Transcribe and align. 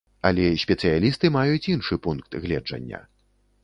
Але 0.29 0.47
спецыялісты 0.63 1.33
маюць 1.37 1.69
іншы 1.77 2.01
пункт 2.09 2.43
гледжання. 2.45 3.09